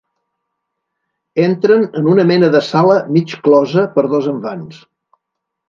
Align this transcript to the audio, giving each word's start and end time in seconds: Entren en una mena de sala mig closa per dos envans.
Entren 1.43 1.85
en 2.01 2.09
una 2.15 2.25
mena 2.33 2.51
de 2.57 2.63
sala 2.69 2.97
mig 3.19 3.37
closa 3.49 3.87
per 3.99 4.09
dos 4.17 4.33
envans. 4.35 4.85